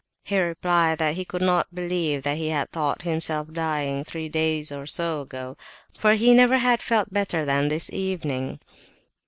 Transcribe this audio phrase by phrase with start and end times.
[0.23, 4.71] he replied that he could not believe that he had thought himself dying three days
[4.71, 5.55] or so ago,
[5.95, 8.59] for he never had felt better than this evening.